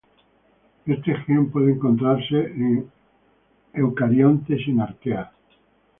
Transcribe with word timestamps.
Este 0.87 1.13
gen 1.13 1.51
puede 1.51 1.73
encontrarse 1.73 2.33
en 2.35 2.91
eucariontes 3.71 4.59
y 4.67 4.71
en 4.71 4.81
arqueas. 4.81 5.29